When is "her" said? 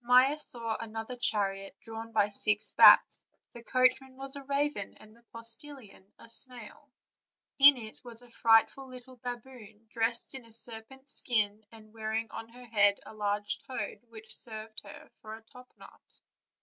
12.48-12.64, 14.82-15.10